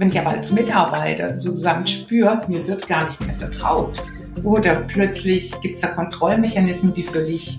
[0.00, 4.02] Wenn ich aber als Mitarbeiter sozusagen spüre, mir wird gar nicht mehr vertraut
[4.42, 7.58] oder plötzlich gibt es da Kontrollmechanismen, die völlig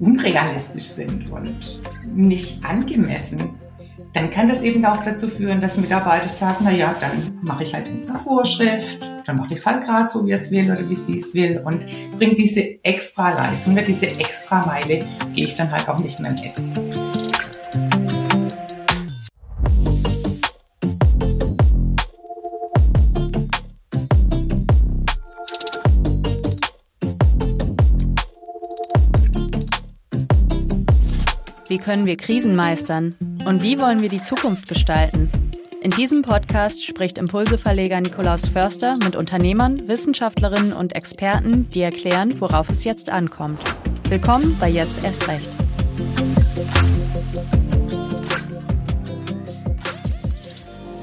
[0.00, 3.50] unrealistisch sind und nicht angemessen,
[4.14, 7.74] dann kann das eben auch dazu führen, dass Mitarbeiter sagen, na ja, dann mache ich
[7.74, 10.96] halt eine Vorschrift, dann mache ich es halt gerade so, wie es will oder wie
[10.96, 11.84] sie es will und
[12.16, 15.00] bringe diese extra Leistung, diese extra Meile,
[15.34, 17.07] gehe ich dann halt auch nicht mehr mit.
[31.78, 33.14] Wie können wir Krisen meistern?
[33.44, 35.30] Und wie wollen wir die Zukunft gestalten?
[35.80, 42.68] In diesem Podcast spricht Impulseverleger Nikolaus Förster mit Unternehmern, Wissenschaftlerinnen und Experten, die erklären, worauf
[42.68, 43.60] es jetzt ankommt.
[44.08, 45.48] Willkommen bei Jetzt erst recht.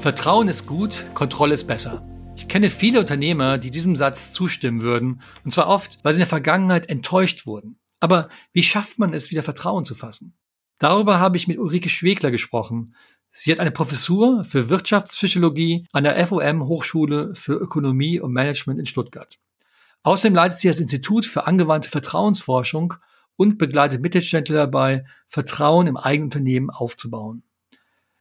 [0.00, 2.06] Vertrauen ist gut, Kontrolle ist besser.
[2.36, 6.24] Ich kenne viele Unternehmer, die diesem Satz zustimmen würden, und zwar oft, weil sie in
[6.24, 7.78] der Vergangenheit enttäuscht wurden.
[7.98, 10.34] Aber wie schafft man es, wieder Vertrauen zu fassen?
[10.78, 12.94] Darüber habe ich mit Ulrike Schwegler gesprochen.
[13.30, 18.86] Sie hat eine Professur für Wirtschaftspsychologie an der FOM Hochschule für Ökonomie und Management in
[18.86, 19.36] Stuttgart.
[20.02, 22.94] Außerdem leitet sie das Institut für angewandte Vertrauensforschung
[23.36, 27.42] und begleitet Mittelständler dabei, Vertrauen im eigenen Unternehmen aufzubauen.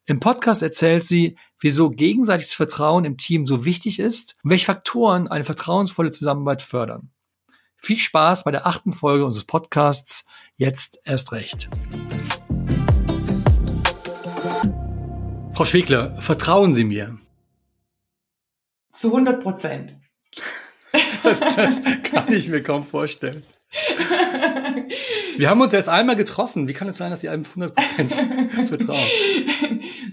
[0.06, 5.28] Im Podcast erzählt sie, wieso gegenseitiges Vertrauen im Team so wichtig ist und welche Faktoren
[5.28, 7.09] eine vertrauensvolle Zusammenarbeit fördern.
[7.78, 10.26] Viel Spaß bei der achten Folge unseres Podcasts
[10.58, 11.70] Jetzt erst recht.
[15.56, 17.17] Frau Schwegler, vertrauen Sie mir?
[18.92, 19.95] Zu 100 Prozent.
[21.23, 23.42] Das, das kann ich mir kaum vorstellen.
[25.38, 26.67] Wir haben uns erst einmal getroffen.
[26.67, 28.14] Wie kann es sein, dass Sie einem 100 Prozent
[28.67, 29.00] vertrauen?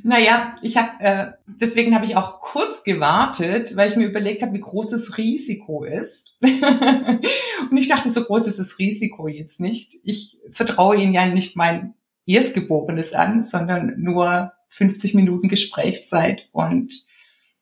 [0.05, 4.53] Naja, ich habe äh, deswegen habe ich auch kurz gewartet, weil ich mir überlegt habe,
[4.53, 6.37] wie groß das Risiko ist.
[6.41, 9.97] Und ich dachte, so groß ist das Risiko jetzt nicht.
[10.05, 11.95] Ich vertraue Ihnen ja nicht mein
[12.27, 16.93] Erstgeborenes an, sondern nur 50 Minuten Gesprächszeit und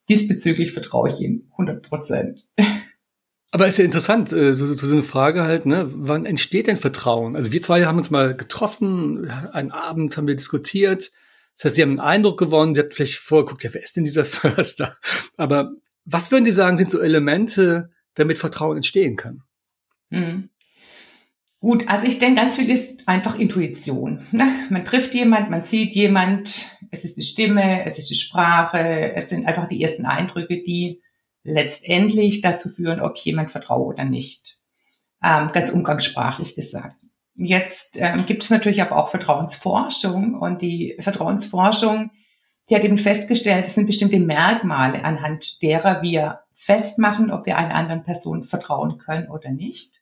[0.09, 2.49] diesbezüglich vertraue ich Ihnen 100 Prozent.
[3.53, 5.91] Aber ist ja interessant, äh, so, so, so eine Frage halt, ne?
[5.93, 7.35] Wann entsteht denn Vertrauen?
[7.35, 11.11] Also wir zwei haben uns mal getroffen, einen Abend haben wir diskutiert.
[11.57, 14.05] Das heißt, Sie haben einen Eindruck gewonnen, Sie hat vielleicht vorgeguckt, ja, wer ist denn
[14.05, 14.97] dieser Förster?
[15.37, 15.73] Aber
[16.05, 19.43] was würden Sie sagen, sind so Elemente, damit Vertrauen entstehen kann?
[20.11, 20.51] Hm.
[21.61, 24.27] Gut, also ich denke, ganz viel ist einfach Intuition.
[24.33, 24.49] Ne?
[24.71, 29.29] Man trifft jemand, man sieht jemand, es ist die Stimme, es ist die Sprache, es
[29.29, 31.03] sind einfach die ersten Eindrücke, die
[31.43, 34.59] letztendlich dazu führen, ob jemand vertraue oder nicht.
[35.23, 36.97] Ähm, ganz umgangssprachlich gesagt.
[37.35, 42.11] Jetzt ähm, gibt es natürlich aber auch Vertrauensforschung und die Vertrauensforschung,
[42.71, 47.75] die hat eben festgestellt, es sind bestimmte Merkmale, anhand derer wir festmachen, ob wir einer
[47.75, 50.00] anderen Person vertrauen können oder nicht.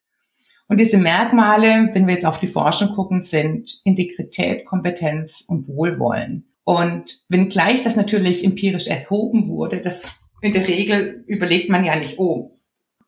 [0.68, 6.52] Und diese Merkmale, wenn wir jetzt auf die Forschung gucken, sind Integrität, Kompetenz und Wohlwollen.
[6.64, 12.18] Und wenngleich das natürlich empirisch erhoben wurde, das in der Regel überlegt man ja nicht,
[12.18, 12.58] oh,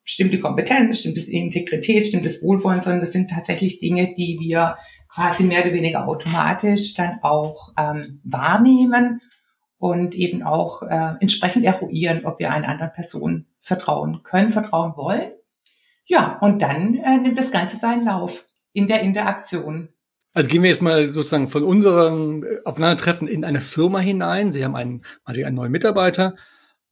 [0.03, 4.39] stimmt die Kompetenz, stimmt das Integrität, stimmt das Wohlwollen, sondern das sind tatsächlich Dinge, die
[4.41, 9.21] wir quasi mehr oder weniger automatisch dann auch ähm, wahrnehmen
[9.77, 15.31] und eben auch äh, entsprechend eruieren, ob wir einer anderen Person vertrauen können, vertrauen wollen.
[16.11, 19.87] Ja, und dann äh, nimmt das Ganze seinen Lauf in der Interaktion.
[20.33, 24.51] Also gehen wir jetzt mal sozusagen von unserem äh, Aufeinandertreffen in eine Firma hinein.
[24.51, 26.35] Sie haben einen, einen neuen Mitarbeiter.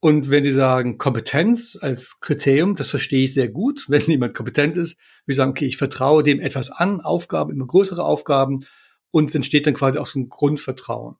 [0.00, 3.84] Und wenn Sie sagen Kompetenz als Kriterium, das verstehe ich sehr gut.
[3.88, 8.02] Wenn jemand kompetent ist, wir sagen, okay, ich vertraue dem etwas an, Aufgaben, immer größere
[8.02, 8.64] Aufgaben.
[9.10, 11.16] Und es entsteht dann quasi auch so ein Grundvertrauen.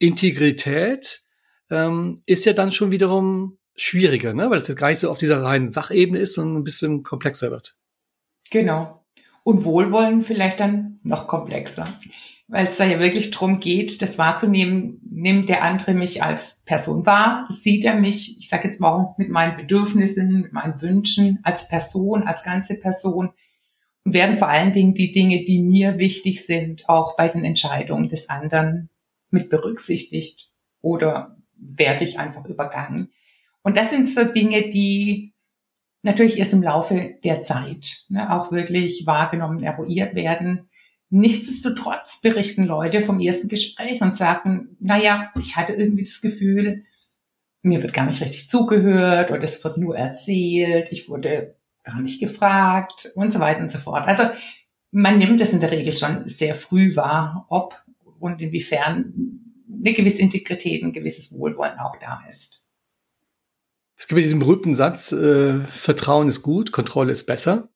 [0.00, 1.22] Integrität
[1.70, 4.50] ähm, ist ja dann schon wiederum schwieriger, ne?
[4.50, 7.50] weil es jetzt gar nicht so auf dieser reinen Sachebene ist, sondern ein bisschen komplexer
[7.50, 7.76] wird.
[8.50, 9.04] Genau.
[9.42, 11.86] Und Wohlwollen vielleicht dann noch komplexer,
[12.48, 17.04] weil es da ja wirklich drum geht, das wahrzunehmen, nimmt der andere mich als Person
[17.04, 21.68] wahr, sieht er mich, ich sage jetzt mal mit meinen Bedürfnissen, mit meinen Wünschen als
[21.68, 23.30] Person, als ganze Person
[24.04, 28.08] und werden vor allen Dingen die Dinge, die mir wichtig sind, auch bei den Entscheidungen
[28.08, 28.90] des anderen
[29.30, 30.50] mit berücksichtigt
[30.80, 33.10] oder werde ich einfach übergangen.
[33.64, 35.34] Und das sind so Dinge, die
[36.02, 40.68] natürlich erst im Laufe der Zeit ne, auch wirklich wahrgenommen, eruiert werden.
[41.08, 46.84] Nichtsdestotrotz berichten Leute vom ersten Gespräch und sagen, naja, ich hatte irgendwie das Gefühl,
[47.62, 52.20] mir wird gar nicht richtig zugehört oder es wird nur erzählt, ich wurde gar nicht
[52.20, 54.06] gefragt und so weiter und so fort.
[54.06, 54.24] Also
[54.90, 57.82] man nimmt es in der Regel schon sehr früh wahr, ob
[58.20, 59.40] und inwiefern
[59.72, 62.63] eine gewisse Integrität, ein gewisses Wohlwollen auch da ist.
[63.96, 67.68] Es gibt diesen berühmten Satz, äh, Vertrauen ist gut, Kontrolle ist besser.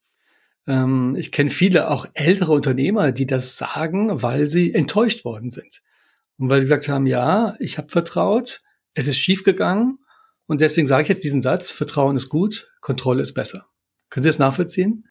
[0.67, 5.81] Ähm, ich kenne viele auch ältere Unternehmer, die das sagen, weil sie enttäuscht worden sind.
[6.39, 8.61] Und weil sie gesagt haben, ja, ich habe vertraut,
[8.95, 9.99] es ist schiefgegangen
[10.47, 13.67] und deswegen sage ich jetzt diesen Satz, Vertrauen ist gut, Kontrolle ist besser.
[14.11, 15.09] Können Sie das nachvollziehen?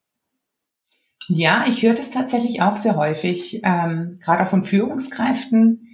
[1.30, 5.88] Ja, ich höre das tatsächlich auch sehr häufig, ähm, gerade auch von Führungskräften.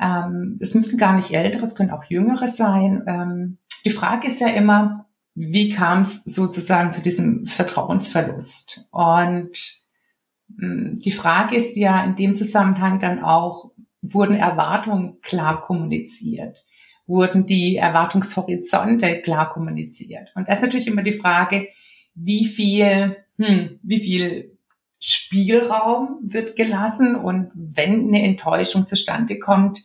[0.00, 3.04] Ähm, es müssen gar nicht ältere, es können auch jüngere sein.
[3.06, 8.86] Ähm, die Frage ist ja immer, wie kam es sozusagen zu diesem Vertrauensverlust?
[8.90, 9.58] Und
[10.58, 13.70] hm, die Frage ist ja in dem Zusammenhang dann auch,
[14.02, 16.66] wurden Erwartungen klar kommuniziert?
[17.06, 20.32] Wurden die Erwartungshorizonte klar kommuniziert?
[20.34, 21.68] Und das ist natürlich immer die Frage,
[22.14, 24.58] wie viel, hm, wie viel
[25.00, 29.80] Spielraum wird gelassen und wenn eine Enttäuschung zustande kommt,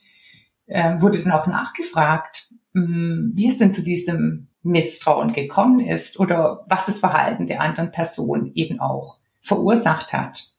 [0.66, 6.86] äh, wurde dann auch nachgefragt, wie es denn zu diesem Misstrauen gekommen ist oder was
[6.86, 10.54] das Verhalten der anderen Person eben auch verursacht hat.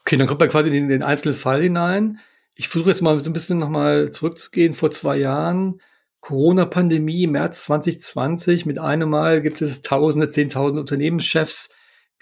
[0.00, 2.18] Okay, dann kommt man quasi in den einzelnen Fall hinein.
[2.54, 4.72] Ich versuche jetzt mal so ein bisschen nochmal zurückzugehen.
[4.72, 5.80] Vor zwei Jahren,
[6.20, 11.70] Corona-Pandemie, März 2020, mit einem Mal gibt es Tausende, Zehntausende Unternehmenschefs,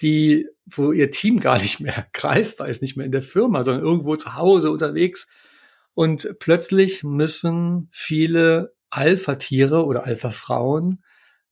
[0.01, 3.85] die, wo ihr Team gar nicht mehr greifbar ist, nicht mehr in der Firma, sondern
[3.85, 5.29] irgendwo zu Hause unterwegs.
[5.95, 11.03] Und plötzlich müssen viele Alpha-Tiere oder Alpha-Frauen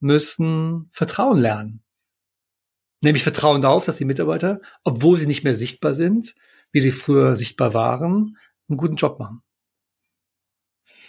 [0.00, 1.82] müssen Vertrauen lernen.
[3.02, 6.34] Nämlich Vertrauen darauf, dass die Mitarbeiter, obwohl sie nicht mehr sichtbar sind,
[6.70, 8.36] wie sie früher sichtbar waren,
[8.68, 9.42] einen guten Job machen.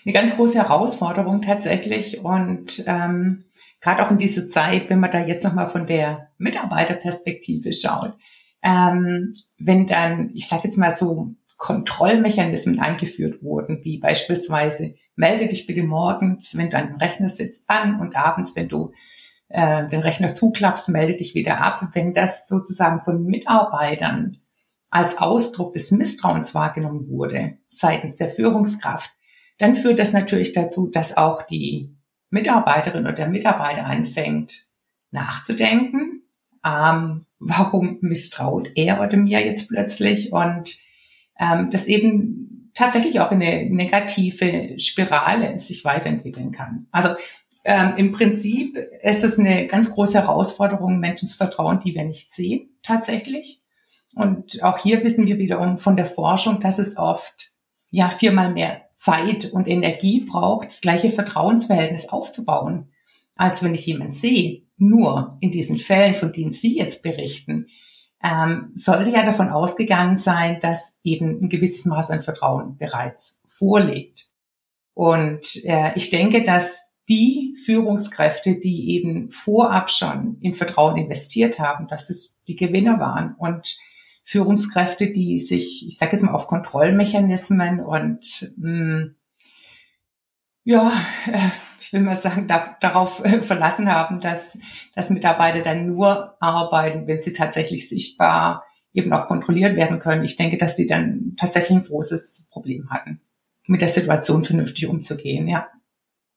[0.06, 3.46] Eine ganz große Herausforderung tatsächlich und ähm,
[3.80, 8.14] gerade auch in dieser Zeit, wenn man da jetzt nochmal von der Mitarbeiterperspektive schaut,
[8.64, 15.66] ähm, wenn dann, ich sage jetzt mal so, Kontrollmechanismen eingeführt wurden, wie beispielsweise melde dich
[15.66, 18.92] bitte morgens, wenn du an dem Rechner sitzt, an und abends, wenn du
[19.48, 21.88] äh, den Rechner zuklappst, melde dich wieder ab.
[21.94, 24.42] Wenn das sozusagen von Mitarbeitern
[24.90, 29.12] als Ausdruck des Misstrauens wahrgenommen wurde seitens der Führungskraft,
[29.58, 31.96] dann führt das natürlich dazu, dass auch die
[32.30, 34.66] Mitarbeiterin oder der Mitarbeiter anfängt
[35.12, 36.24] nachzudenken,
[36.66, 40.84] ähm, warum misstraut er oder mir jetzt plötzlich und
[41.44, 46.88] ähm, das eben tatsächlich auch in eine negative Spirale sich weiterentwickeln kann.
[46.92, 47.10] Also
[47.66, 52.34] ähm, im Prinzip ist es eine ganz große Herausforderung, Menschen zu vertrauen, die wir nicht
[52.34, 53.62] sehen, tatsächlich.
[54.16, 57.52] Und auch hier wissen wir wiederum von der Forschung, dass es oft
[57.90, 62.92] ja viermal mehr Zeit und Energie braucht, das gleiche Vertrauensverhältnis aufzubauen,
[63.36, 64.64] als wenn ich jemanden sehe.
[64.78, 67.68] Nur in diesen Fällen, von denen Sie jetzt berichten,
[68.24, 74.28] ähm, sollte ja davon ausgegangen sein, dass eben ein gewisses Maß an Vertrauen bereits vorliegt.
[74.94, 81.88] Und äh, ich denke, dass die Führungskräfte, die eben vorab schon in Vertrauen investiert haben,
[81.88, 83.78] dass es die Gewinner waren und
[84.24, 89.16] Führungskräfte, die sich, ich sage jetzt mal, auf Kontrollmechanismen und mh, hm,
[90.64, 90.94] ja,
[91.28, 91.50] äh,
[91.84, 94.58] ich will mal sagen, da, darauf äh, verlassen haben, dass,
[94.96, 98.64] dass Mitarbeiter dann nur arbeiten, wenn sie tatsächlich sichtbar
[98.94, 100.24] eben auch kontrolliert werden können.
[100.24, 103.22] Ich denke, dass sie dann tatsächlich ein großes Problem hatten,
[103.68, 105.68] mit der Situation vernünftig umzugehen, ja.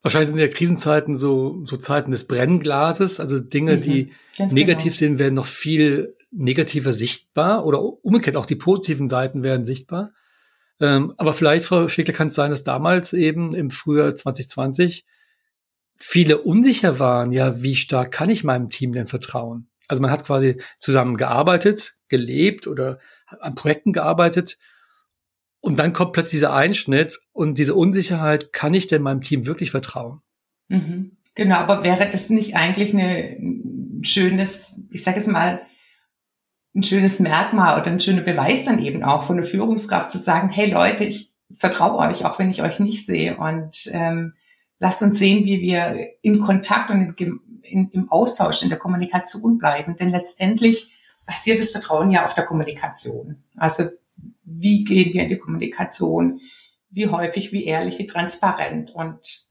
[0.02, 5.08] Wahrscheinlich sind ja Krisenzeiten so, so Zeiten des Brennglases, also Dinge, mhm, die negativ genau.
[5.08, 10.12] sind, werden noch viel negativer sichtbar oder umgekehrt auch die positiven Seiten werden sichtbar.
[10.80, 15.06] Ähm, aber vielleicht, Frau Schickler, kann es sein, dass damals eben im Frühjahr 2020
[15.98, 19.68] viele unsicher waren, ja, wie stark kann ich meinem Team denn vertrauen?
[19.88, 22.98] Also man hat quasi zusammen gearbeitet, gelebt oder
[23.40, 24.58] an Projekten gearbeitet.
[25.60, 29.70] Und dann kommt plötzlich dieser Einschnitt und diese Unsicherheit, kann ich denn meinem Team wirklich
[29.70, 30.20] vertrauen?
[30.68, 31.16] Mhm.
[31.34, 35.60] Genau, aber wäre das nicht eigentlich eine, ein schönes, ich sage jetzt mal,
[36.74, 40.50] ein schönes Merkmal oder ein schöner Beweis dann eben auch von der Führungskraft zu sagen,
[40.50, 43.36] hey Leute, ich vertraue euch, auch wenn ich euch nicht sehe.
[43.36, 44.34] Und ähm,
[44.78, 49.58] lasst uns sehen, wie wir in Kontakt und in, in, im Austausch, in der Kommunikation
[49.58, 49.96] bleiben.
[49.96, 50.92] Denn letztendlich
[51.26, 53.42] basiert das Vertrauen ja auf der Kommunikation.
[53.56, 53.84] Also
[54.44, 56.40] wie gehen wir in die Kommunikation?
[56.90, 58.90] Wie häufig, wie ehrlich, wie transparent?
[58.94, 59.46] Und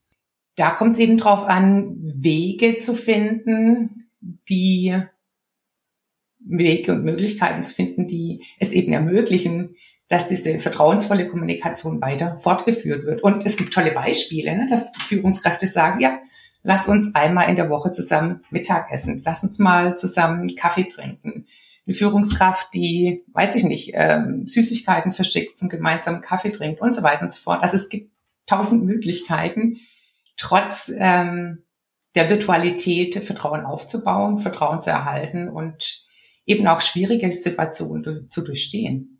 [0.56, 4.10] da kommt es eben drauf an, Wege zu finden,
[4.50, 4.96] die
[6.40, 9.65] Wege und Möglichkeiten zu finden, die es eben ermöglichen,
[10.08, 13.24] dass diese vertrauensvolle Kommunikation weiter fortgeführt wird.
[13.24, 16.20] Und es gibt tolle Beispiele, ne, dass Führungskräfte sagen, ja,
[16.64, 21.48] lass uns einmal in der Woche zusammen Mittag essen, lass uns mal zusammen Kaffee trinken.
[21.88, 27.04] eine Führungskraft, die, weiß ich nicht, ähm, Süßigkeiten verschickt, zum gemeinsamen Kaffee trinkt und so
[27.04, 27.62] weiter und so fort.
[27.62, 28.12] Also es gibt
[28.48, 29.78] tausend Möglichkeiten,
[30.38, 31.64] trotz ähm,
[32.16, 36.06] der Virtualität Vertrauen aufzubauen, Vertrauen zu erhalten und
[36.46, 39.15] eben auch schwierige Situationen zu durchstehen.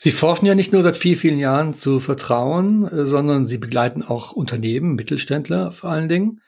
[0.00, 4.04] Sie forschen ja nicht nur seit vielen, vielen Jahren zu Vertrauen, äh, sondern Sie begleiten
[4.04, 6.40] auch Unternehmen, Mittelständler vor allen Dingen.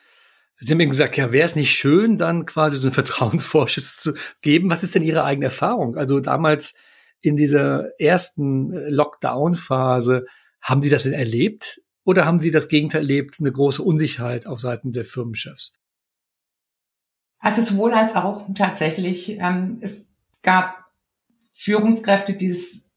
[0.61, 4.14] Sie haben eben gesagt, ja, wäre es nicht schön, dann quasi so einen Vertrauensvorschuss zu
[4.40, 4.71] geben?
[4.71, 5.97] Was ist denn Ihre eigene Erfahrung?
[5.97, 6.75] Also damals
[7.23, 10.26] in dieser ersten äh, Lockdown-Phase,
[10.61, 11.83] haben Sie das denn erlebt?
[12.04, 15.75] Oder haben Sie das Gegenteil erlebt, eine große Unsicherheit auf Seiten der Firmenchefs?
[17.40, 19.30] Also sowohl als auch tatsächlich.
[19.40, 20.07] Ähm, es
[20.42, 20.85] gab
[21.52, 22.90] Führungskräfte, die es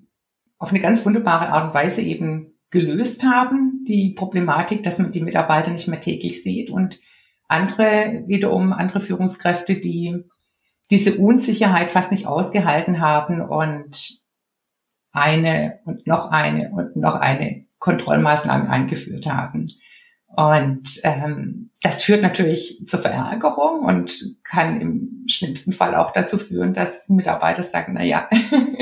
[0.63, 5.19] auf eine ganz wunderbare Art und Weise eben gelöst haben, die Problematik, dass man die
[5.19, 7.01] Mitarbeiter nicht mehr täglich sieht und
[7.49, 10.23] andere wiederum, andere Führungskräfte, die
[10.89, 14.21] diese Unsicherheit fast nicht ausgehalten haben und
[15.11, 19.67] eine und noch eine und noch eine Kontrollmaßnahme eingeführt haben.
[20.35, 26.73] Und ähm, das führt natürlich zur Verärgerung und kann im schlimmsten Fall auch dazu führen,
[26.73, 28.29] dass Mitarbeiter sagen, na ja,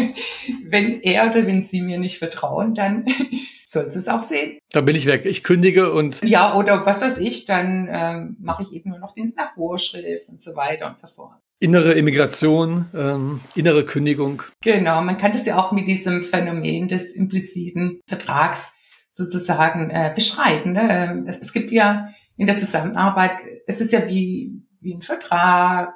[0.65, 3.05] wenn er oder wenn sie mir nicht vertrauen, dann
[3.67, 4.59] sollst du es auch sehen.
[4.71, 5.25] Dann bin ich weg.
[5.25, 6.21] Ich kündige und.
[6.23, 10.29] Ja, oder was weiß ich, dann ähm, mache ich eben nur noch Dienst nach Vorschrift
[10.29, 11.35] und so weiter und so fort.
[11.59, 14.41] Innere Immigration, ähm, innere Kündigung.
[14.63, 18.73] Genau, man kann das ja auch mit diesem Phänomen des impliziten Vertrags
[19.23, 20.73] sozusagen äh, beschreiben.
[20.73, 21.25] Ne?
[21.39, 23.31] Es gibt ja in der Zusammenarbeit,
[23.67, 25.95] es ist ja wie, wie ein Vertrag,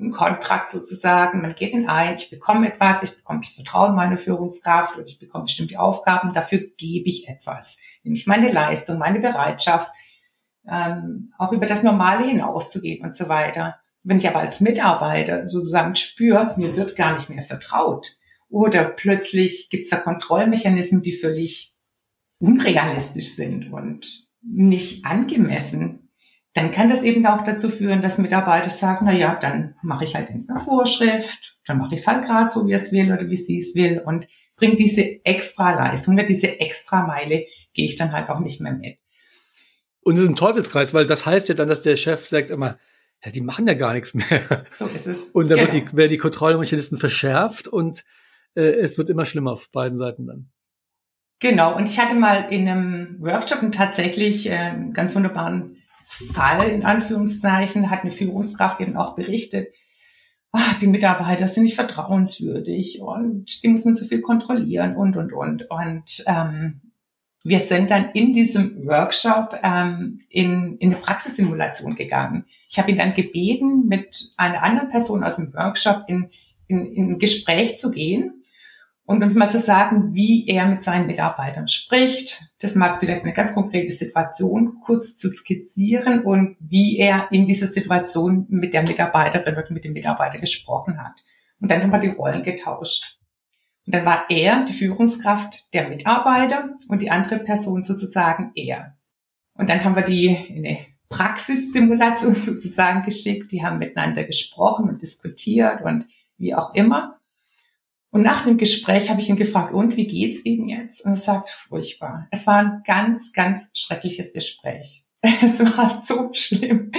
[0.00, 1.42] ein Kontrakt sozusagen.
[1.42, 5.18] Man geht in ein, ich bekomme etwas, ich bekomme das Vertrauen meiner Führungskraft und ich
[5.18, 7.78] bekomme bestimmte Aufgaben, dafür gebe ich etwas.
[8.02, 9.92] Nämlich meine Leistung, meine Bereitschaft,
[10.68, 13.76] ähm, auch über das Normale hinauszugehen und so weiter.
[14.02, 18.16] Wenn ich aber als Mitarbeiter sozusagen spüre, mir wird gar nicht mehr vertraut
[18.54, 21.73] oder plötzlich gibt es da Kontrollmechanismen, die völlig
[22.44, 26.10] unrealistisch sind und nicht angemessen,
[26.52, 30.14] dann kann das eben auch dazu führen, dass Mitarbeiter sagen, na ja, dann mache ich
[30.14, 33.28] halt ins nach Vorschrift, dann mache ich es halt gerade so, wie es will oder
[33.28, 38.12] wie sie es will und bringt diese extra Leistung, diese extra Meile gehe ich dann
[38.12, 38.98] halt auch nicht mehr mit.
[40.02, 42.78] Und es ist ein Teufelskreis, weil das heißt ja dann, dass der Chef sagt immer,
[43.24, 44.64] ja, die machen ja gar nichts mehr.
[44.78, 45.22] So ist es.
[45.32, 45.72] Und dann genau.
[45.72, 48.04] wird die, werden die Kontrollmechanismen verschärft und
[48.54, 50.50] äh, es wird immer schlimmer auf beiden Seiten dann.
[51.44, 56.86] Genau, und ich hatte mal in einem Workshop tatsächlich äh, einen ganz wunderbaren Fall, in
[56.86, 59.68] Anführungszeichen, hat eine Führungskraft eben auch berichtet,
[60.52, 65.34] ach, die Mitarbeiter sind nicht vertrauenswürdig und die muss man zu viel kontrollieren und, und,
[65.34, 65.70] und.
[65.70, 66.80] Und ähm,
[67.42, 72.46] wir sind dann in diesem Workshop ähm, in, in eine Praxissimulation gegangen.
[72.70, 76.30] Ich habe ihn dann gebeten, mit einer anderen Person aus dem Workshop in,
[76.68, 78.43] in, in ein Gespräch zu gehen
[79.06, 82.42] und uns mal zu sagen, wie er mit seinen Mitarbeitern spricht.
[82.60, 87.66] Das mag vielleicht eine ganz konkrete Situation kurz zu skizzieren und wie er in dieser
[87.66, 91.22] Situation mit der Mitarbeiterin oder mit dem Mitarbeiter gesprochen hat.
[91.60, 93.18] Und dann haben wir die Rollen getauscht.
[93.86, 98.96] Und dann war er die Führungskraft der Mitarbeiter und die andere Person sozusagen er.
[99.52, 100.78] Und dann haben wir die in eine
[101.10, 103.52] Praxissimulation sozusagen geschickt.
[103.52, 106.06] Die haben miteinander gesprochen und diskutiert und
[106.38, 107.18] wie auch immer.
[108.14, 111.04] Und nach dem Gespräch habe ich ihn gefragt, und wie geht's Ihnen jetzt?
[111.04, 112.28] Und er sagt, furchtbar.
[112.30, 115.02] Es war ein ganz, ganz schreckliches Gespräch.
[115.42, 116.92] Es war so schlimm.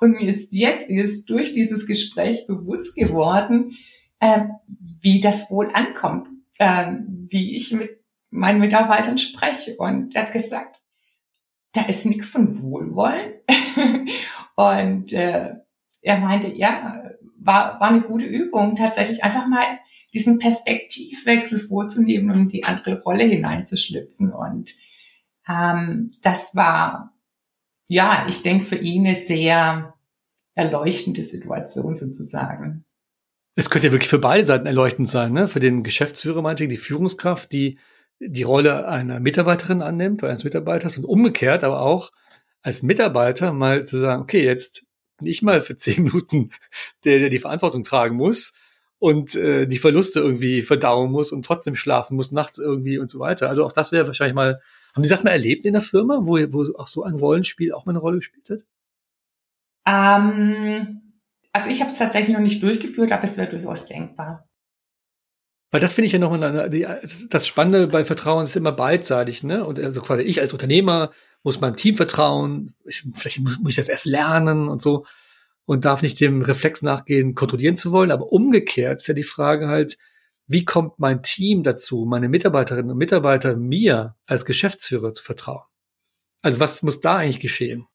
[0.00, 3.72] Und mir ist jetzt ist durch dieses Gespräch bewusst geworden,
[4.20, 4.44] äh,
[5.00, 6.92] wie das wohl ankommt, äh,
[7.28, 9.74] wie ich mit meinen Mitarbeitern spreche.
[9.76, 10.80] Und er hat gesagt,
[11.72, 13.32] da ist nichts von Wohlwollen.
[14.54, 15.54] und äh,
[16.00, 19.64] er meinte, ja, war, war eine gute Übung, tatsächlich einfach mal
[20.12, 24.32] diesen Perspektivwechsel vorzunehmen und die andere Rolle hineinzuschlüpfen.
[24.32, 24.74] Und
[25.48, 27.14] ähm, das war,
[27.86, 29.94] ja, ich denke für ihn eine sehr
[30.54, 32.84] erleuchtende Situation sozusagen.
[33.56, 35.48] Es könnte ja wirklich für beide Seiten erleuchtend sein, ne?
[35.48, 37.78] Für den Geschäftsführer meinetwegen, die Führungskraft, die
[38.20, 42.12] die Rolle einer Mitarbeiterin annimmt oder eines Mitarbeiters und umgekehrt aber auch
[42.62, 44.86] als Mitarbeiter mal zu sagen, okay, jetzt
[45.20, 46.50] bin ich mal für zehn Minuten
[47.04, 48.54] der, der die Verantwortung tragen muss
[48.98, 53.18] und äh, die Verluste irgendwie verdauen muss und trotzdem schlafen muss nachts irgendwie und so
[53.18, 53.48] weiter.
[53.48, 54.60] Also auch das wäre wahrscheinlich mal,
[54.94, 57.86] haben Sie das mal erlebt in der Firma, wo, wo auch so ein Rollenspiel auch
[57.86, 58.60] mal eine Rolle gespielt hat?
[59.86, 61.00] Ähm,
[61.52, 64.49] also ich habe es tatsächlich noch nicht durchgeführt, aber es wäre durchaus denkbar.
[65.70, 66.68] Weil das finde ich ja nochmal,
[67.30, 69.64] das Spannende bei Vertrauen ist immer beidseitig, ne?
[69.64, 71.12] Und also quasi ich als Unternehmer
[71.42, 75.06] muss meinem Team vertrauen, ich, vielleicht muss, muss ich das erst lernen und so.
[75.70, 78.10] und darf nicht dem Reflex nachgehen, kontrollieren zu wollen.
[78.10, 79.98] Aber umgekehrt ist ja die Frage halt,
[80.48, 85.62] wie kommt mein Team dazu, meine Mitarbeiterinnen und Mitarbeiter mir als Geschäftsführer zu vertrauen?
[86.42, 87.86] Also was muss da eigentlich geschehen?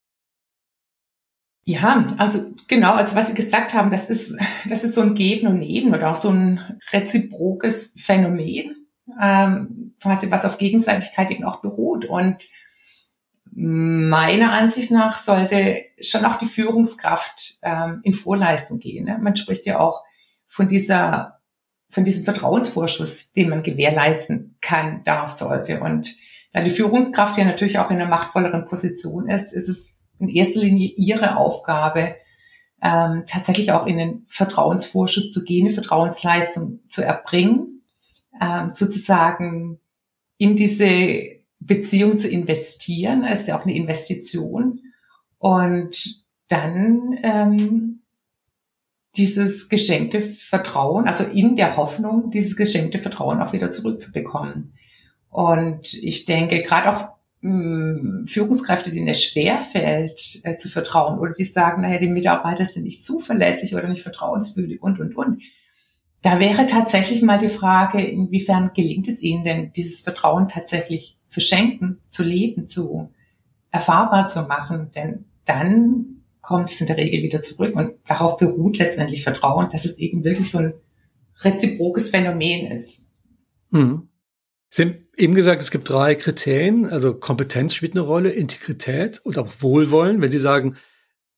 [1.67, 4.37] Ja, also genau, also was Sie gesagt haben, das ist,
[4.69, 8.87] das ist so ein Geben und Nehmen oder auch so ein reziprokes Phänomen,
[9.19, 12.05] ähm, quasi was auf Gegenseitigkeit eben auch beruht.
[12.05, 12.47] Und
[13.51, 19.05] meiner Ansicht nach sollte schon auch die Führungskraft ähm, in Vorleistung gehen.
[19.05, 19.17] Ne?
[19.19, 20.03] Man spricht ja auch
[20.45, 21.39] von dieser,
[21.89, 25.79] von diesem Vertrauensvorschuss, den man gewährleisten kann, darf, sollte.
[25.79, 26.15] Und
[26.53, 30.61] da die Führungskraft ja natürlich auch in einer machtvolleren Position ist, ist es in erster
[30.61, 32.15] Linie ihre Aufgabe,
[32.81, 37.81] ähm, tatsächlich auch in den Vertrauensvorschuss zu gehen, Vertrauensleistung zu erbringen,
[38.41, 39.79] ähm, sozusagen
[40.37, 44.81] in diese Beziehung zu investieren, das ist ja auch eine Investition
[45.39, 48.01] und dann ähm,
[49.17, 54.73] dieses geschenkte Vertrauen, also in der Hoffnung, dieses geschenkte Vertrauen auch wieder zurückzubekommen.
[55.29, 61.43] Und ich denke, gerade auch Führungskräfte, denen es schwer fällt, äh, zu vertrauen oder die
[61.43, 65.43] sagen, naja, die Mitarbeiter sind nicht zuverlässig oder nicht vertrauenswürdig und, und, und.
[66.23, 71.39] Da wäre tatsächlich mal die Frage, inwiefern gelingt es ihnen denn, dieses Vertrauen tatsächlich zu
[71.39, 73.11] schenken, zu leben, zu
[73.69, 74.89] erfahrbar zu machen.
[74.95, 79.85] Denn dann kommt es in der Regel wieder zurück und darauf beruht letztendlich Vertrauen, dass
[79.85, 80.73] es eben wirklich so ein
[81.41, 83.07] reziprokes Phänomen ist.
[83.71, 84.09] Hm.
[84.69, 89.37] Sie haben eben gesagt, es gibt drei Kriterien, also Kompetenz spielt eine Rolle, Integrität und
[89.37, 90.21] auch Wohlwollen.
[90.21, 90.75] Wenn Sie sagen,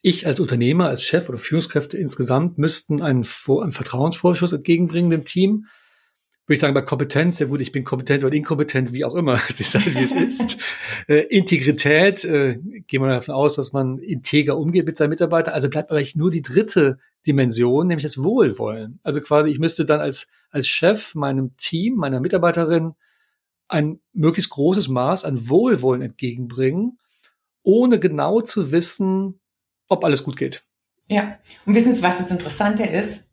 [0.02, 5.66] ich als Unternehmer, als Chef oder Führungskräfte insgesamt müssten einen, einen Vertrauensvorschuss entgegenbringen dem Team,
[6.48, 9.34] würde ich sagen, bei Kompetenz, ja gut, ich bin kompetent oder inkompetent, wie auch immer,
[9.50, 10.58] ist halt, wie es ist.
[11.10, 12.58] äh, Integrität, äh,
[12.88, 15.54] gehen wir davon aus, dass man integer umgeht mit seinen Mitarbeitern.
[15.54, 19.00] Also bleibt eigentlich nur die dritte Dimension, nämlich das Wohlwollen.
[19.04, 22.94] Also quasi, ich müsste dann als, als Chef meinem Team, meiner Mitarbeiterin
[23.68, 27.00] ein möglichst großes Maß an Wohlwollen entgegenbringen,
[27.64, 29.40] ohne genau zu wissen,
[29.88, 30.64] ob alles gut geht.
[31.10, 33.26] Ja, und wissen Sie, was das Interessante ist?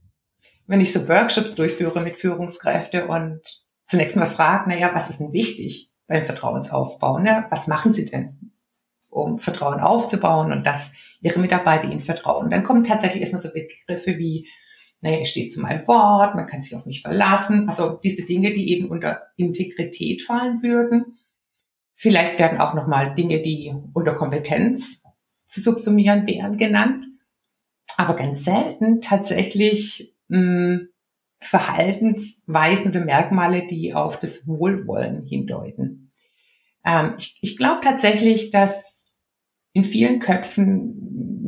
[0.66, 3.40] Wenn ich so Workshops durchführe mit Führungskräften und
[3.86, 7.18] zunächst mal frage, na ja, was ist denn wichtig beim Vertrauensaufbau?
[7.18, 7.46] Ne?
[7.50, 8.52] Was machen Sie denn,
[9.08, 12.50] um Vertrauen aufzubauen und dass Ihre Mitarbeiter Ihnen vertrauen?
[12.50, 14.48] Dann kommen tatsächlich erstmal so Begriffe wie
[15.04, 17.68] naja, ich stehe zu meinem Wort, man kann sich auf mich verlassen.
[17.68, 21.18] Also diese Dinge, die eben unter Integrität fallen würden.
[21.94, 25.04] Vielleicht werden auch nochmal Dinge, die unter Kompetenz
[25.46, 27.04] zu subsumieren wären, genannt.
[27.98, 30.88] Aber ganz selten tatsächlich mh, hm,
[31.38, 36.12] Verhaltensweisen oder Merkmale, die auf das Wohlwollen hindeuten.
[36.82, 39.14] Ähm, ich ich glaube tatsächlich, dass
[39.74, 41.03] in vielen Köpfen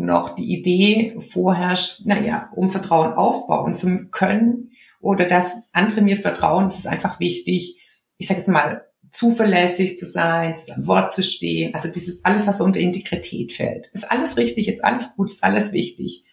[0.06, 6.68] noch die Idee vorherrscht, naja, um Vertrauen aufbauen zu können oder dass andere mir vertrauen,
[6.68, 7.82] ist es einfach wichtig,
[8.18, 11.74] ich sage jetzt mal, zuverlässig zu sein, zu seinem Wort zu stehen.
[11.74, 13.88] Also dieses alles, was unter Integrität fällt.
[13.88, 16.24] Ist alles richtig, ist alles gut, ist alles wichtig.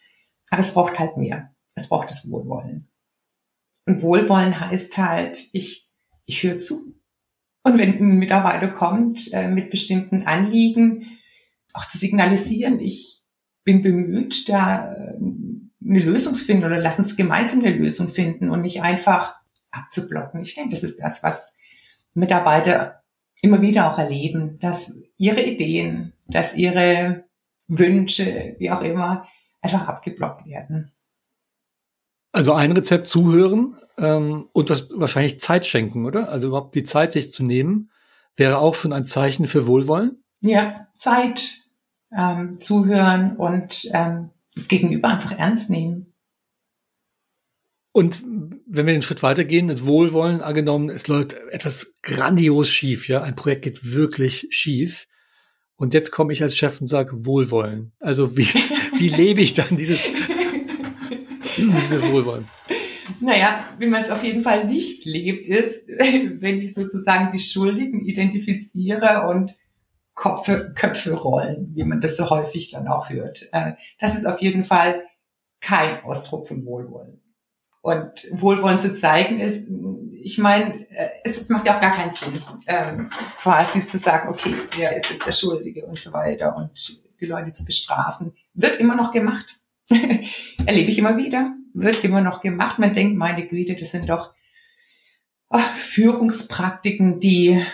[0.50, 1.54] Aber es braucht halt mehr.
[1.74, 2.88] Es braucht das Wohlwollen.
[3.86, 5.90] Und Wohlwollen heißt halt, ich,
[6.26, 6.94] ich höre zu.
[7.62, 11.18] Und wenn ein Mitarbeiter kommt äh, mit bestimmten Anliegen,
[11.72, 13.23] auch zu signalisieren, ich,
[13.64, 15.16] bin bemüht, da äh,
[15.86, 19.34] eine Lösung zu finden oder lass uns gemeinsam eine Lösung finden und nicht einfach
[19.70, 20.42] abzublocken.
[20.42, 21.58] Ich denke, das ist das, was
[22.14, 23.02] Mitarbeiter
[23.42, 27.24] immer wieder auch erleben, dass ihre Ideen, dass ihre
[27.66, 29.26] Wünsche, wie auch immer,
[29.60, 30.92] einfach abgeblockt werden.
[32.32, 36.30] Also ein Rezept zuhören ähm, und das wahrscheinlich Zeit schenken, oder?
[36.30, 37.90] Also überhaupt die Zeit sich zu nehmen,
[38.36, 40.22] wäre auch schon ein Zeichen für Wohlwollen?
[40.40, 41.63] Ja, Zeit,
[42.16, 46.14] ähm, zuhören und ähm, das Gegenüber einfach ernst nehmen.
[47.92, 48.24] Und
[48.66, 53.36] wenn wir den Schritt weitergehen, das Wohlwollen angenommen, es läuft etwas grandios schief, ja, ein
[53.36, 55.06] Projekt geht wirklich schief.
[55.76, 57.92] Und jetzt komme ich als Chef und sage Wohlwollen.
[58.00, 58.46] Also wie,
[58.98, 60.10] wie lebe ich dann dieses,
[61.56, 62.46] dieses Wohlwollen?
[63.20, 68.04] Naja, wie man es auf jeden Fall nicht lebt, ist, wenn ich sozusagen die Schuldigen
[68.04, 69.54] identifiziere und
[70.14, 73.48] Köpfe, Köpfe rollen, wie man das so häufig dann auch hört.
[73.52, 75.04] Äh, das ist auf jeden Fall
[75.60, 77.20] kein Ausdruck von Wohlwollen.
[77.82, 79.68] Und Wohlwollen zu zeigen ist,
[80.22, 84.54] ich meine, äh, es macht ja auch gar keinen Sinn, ähm, quasi zu sagen, okay,
[84.76, 88.32] wer ist jetzt der Schuldige und so weiter und die Leute zu bestrafen.
[88.54, 89.46] Wird immer noch gemacht.
[90.66, 91.54] Erlebe ich immer wieder.
[91.74, 92.78] Wird immer noch gemacht.
[92.78, 94.32] Man denkt, meine Güte, das sind doch
[95.74, 97.64] Führungspraktiken, die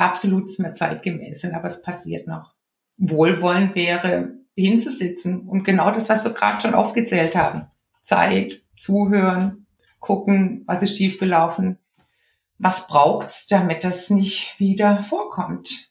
[0.00, 2.54] absolut nicht mehr zeitgemäß sind, aber es passiert noch.
[2.96, 7.66] Wohlwollen wäre, hinzusitzen und genau das, was wir gerade schon aufgezählt haben.
[8.02, 9.66] Zeit, zuhören,
[9.98, 11.78] gucken, was ist schiefgelaufen,
[12.58, 15.90] was braucht's, damit das nicht wieder vorkommt.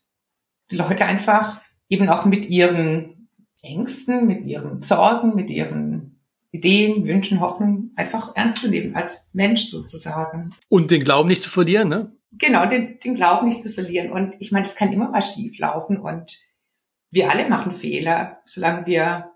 [0.71, 3.29] Die Leute einfach eben auch mit ihren
[3.61, 6.19] Ängsten, mit ihren Sorgen, mit ihren
[6.51, 10.53] Ideen, Wünschen, Hoffnungen einfach ernst zu nehmen, als Mensch sozusagen.
[10.67, 12.11] Und den Glauben nicht zu verlieren, ne?
[12.31, 14.11] Genau, den, den Glauben nicht zu verlieren.
[14.11, 16.37] Und ich meine, das kann immer mal schief laufen und
[17.11, 19.31] wir alle machen Fehler, solange wir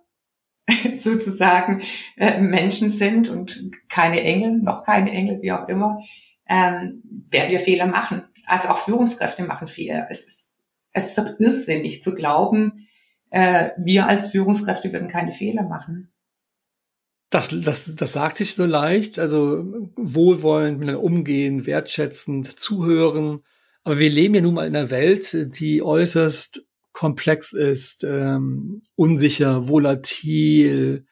[0.96, 1.82] sozusagen
[2.18, 6.00] äh, Menschen sind und keine Engel, noch keine Engel, wie auch immer,
[6.48, 8.24] ähm, werden wir Fehler machen.
[8.46, 10.08] Also auch Führungskräfte machen Fehler.
[10.10, 10.50] Es ist,
[10.92, 12.88] es ist doch irrsinnig zu glauben,
[13.32, 16.13] äh, wir als Führungskräfte würden keine Fehler machen.
[17.34, 19.66] Das, das, das sagt sich so leicht, also
[19.96, 23.40] wohlwollend miteinander umgehen, wertschätzend, zuhören.
[23.84, 29.68] Aber wir leben ja nun mal in einer Welt, die äußerst komplex ist, ähm, unsicher,
[29.68, 31.08] volatil,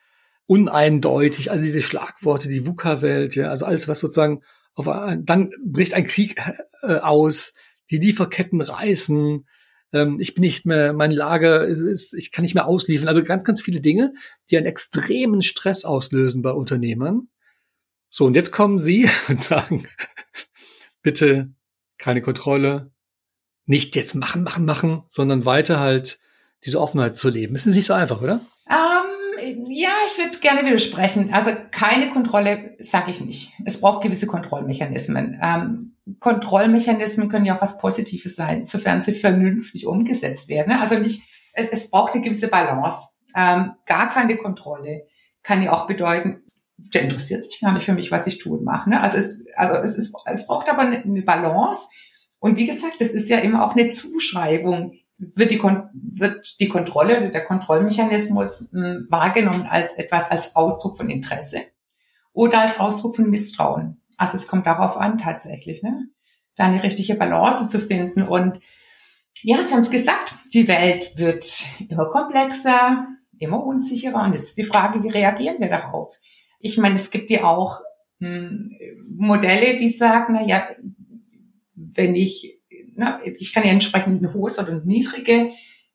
[0.45, 4.43] uneindeutig, also diese Schlagworte, die VUCA-Welt, ja, also alles, was sozusagen
[4.75, 6.39] auf dann bricht ein Krieg
[6.84, 7.55] äh, aus,
[7.89, 9.47] die Lieferketten reißen,
[9.93, 13.08] ähm, ich bin nicht mehr, mein Lager ist, ist, ich kann nicht mehr ausliefern.
[13.08, 14.13] Also ganz, ganz viele Dinge,
[14.49, 17.27] die einen extremen Stress auslösen bei Unternehmern.
[18.10, 19.88] So, und jetzt kommen Sie und sagen,
[21.01, 21.54] bitte
[21.97, 22.91] keine Kontrolle,
[23.65, 26.19] nicht jetzt machen, machen, machen, sondern weiter halt
[26.65, 27.56] diese Offenheit zu leben.
[27.56, 28.41] Ist nicht so einfach, oder?
[28.69, 31.34] Ähm, ja, ich würde gerne widersprechen.
[31.34, 33.54] Also keine Kontrolle sage ich nicht.
[33.65, 35.39] Es braucht gewisse Kontrollmechanismen.
[35.41, 40.74] Ähm, Kontrollmechanismen können ja auch was Positives sein, sofern sie vernünftig umgesetzt werden.
[40.74, 43.10] Also nicht, es, es braucht eine gewisse Balance.
[43.36, 45.08] Ähm, gar keine Kontrolle
[45.43, 46.43] kann ja auch bedeuten,
[46.78, 48.89] der interessiert sich gar nicht für mich, was ich tue und mache.
[48.89, 49.02] Ne?
[49.02, 51.88] Also, es, also es, ist, es braucht aber eine, Balance.
[52.39, 54.93] Und wie gesagt, es ist ja immer auch eine Zuschreibung.
[55.17, 60.56] Wird die, Kon wird die Kontrolle oder der Kontrollmechanismus mh, hm, wahrgenommen als etwas, als
[60.56, 61.62] Ausdruck von Interesse
[62.34, 64.00] oder als Ausdruck von Misstrauen?
[64.21, 66.07] Also es kommt darauf an tatsächlich, ne?
[66.55, 68.21] da eine richtige Balance zu finden.
[68.21, 68.60] Und
[69.41, 71.43] ja, Sie haben es gesagt, die Welt wird
[71.89, 73.07] immer komplexer,
[73.39, 74.23] immer unsicherer.
[74.23, 76.15] Und jetzt ist die Frage, wie reagieren wir darauf?
[76.60, 77.79] Ich meine, es gibt ja auch
[78.19, 78.69] hm,
[79.10, 80.67] Modelle, die sagen, na ja,
[81.73, 82.60] wenn ich,
[82.93, 85.49] na, ich kann ja entsprechend ein hohes oder ein niedrige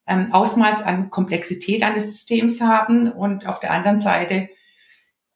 [0.09, 4.49] ähm, Ausmaß an Komplexität eines Systems haben und auf der anderen Seite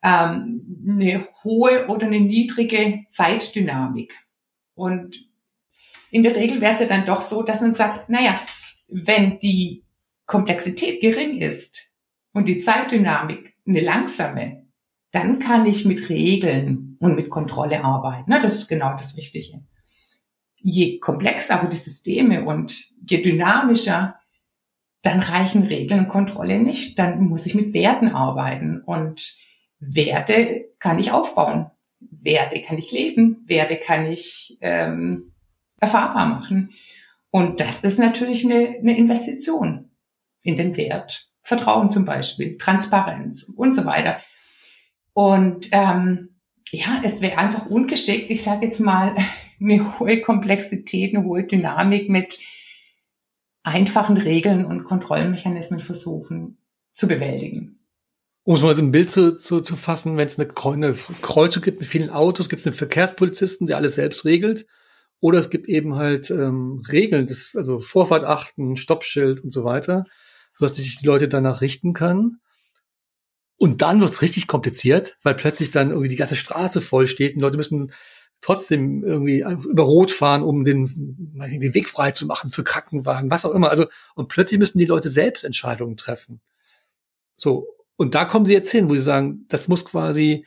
[0.02, 4.14] ähm, eine hohe oder eine niedrige Zeitdynamik.
[4.74, 5.28] Und
[6.10, 8.40] in der Regel wäre es ja dann doch so, dass man sagt, naja,
[8.88, 9.84] wenn die
[10.26, 11.92] Komplexität gering ist
[12.32, 14.66] und die Zeitdynamik eine langsame,
[15.12, 18.30] dann kann ich mit Regeln und mit Kontrolle arbeiten.
[18.30, 19.64] Das ist genau das Richtige.
[20.56, 24.16] Je komplexer aber die Systeme und je dynamischer,
[25.02, 26.98] dann reichen Regeln und Kontrolle nicht.
[26.98, 28.82] Dann muss ich mit Werten arbeiten.
[28.82, 29.38] Und
[29.80, 31.70] Werte kann ich aufbauen.
[31.98, 33.44] Werte kann ich leben.
[33.46, 35.32] Werte kann ich ähm,
[35.80, 36.72] erfahrbar machen.
[37.30, 39.90] Und das ist natürlich eine, eine Investition
[40.42, 41.26] in den Wert.
[41.42, 44.20] Vertrauen zum Beispiel, Transparenz und so weiter.
[45.14, 46.36] Und ähm,
[46.70, 49.16] ja, es wäre einfach ungeschickt, ich sage jetzt mal,
[49.60, 52.38] eine hohe Komplexität, eine hohe Dynamik mit
[53.62, 56.58] einfachen Regeln und Kontrollmechanismen versuchen
[56.92, 57.79] zu bewältigen
[58.50, 61.62] um es mal so ein Bild zu, zu, zu fassen, wenn es eine, eine Kreuzung
[61.62, 64.66] gibt mit vielen Autos, gibt es einen Verkehrspolizisten, der alles selbst regelt.
[65.20, 70.04] Oder es gibt eben halt ähm, Regeln, das, also Vorfahrt achten, Stoppschild und so weiter,
[70.58, 72.40] sodass sich die Leute danach richten können.
[73.56, 77.42] Und dann wird's richtig kompliziert, weil plötzlich dann irgendwie die ganze Straße voll steht und
[77.42, 77.92] Leute müssen
[78.40, 80.86] trotzdem irgendwie über Rot fahren, um den,
[81.36, 83.70] den Weg frei zu machen für Krankenwagen, was auch immer.
[83.70, 83.86] Also,
[84.16, 86.40] und plötzlich müssen die Leute selbst Entscheidungen treffen.
[87.36, 87.68] So,
[88.00, 90.46] und da kommen sie jetzt hin, wo sie sagen, das muss quasi,